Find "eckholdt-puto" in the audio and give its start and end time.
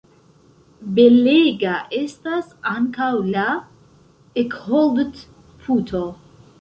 4.45-6.03